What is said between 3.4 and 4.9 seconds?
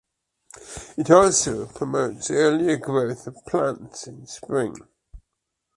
plants in Spring.